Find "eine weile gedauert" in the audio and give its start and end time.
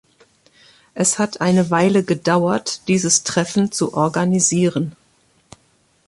1.41-2.81